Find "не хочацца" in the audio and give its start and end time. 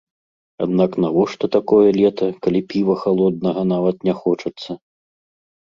4.11-4.71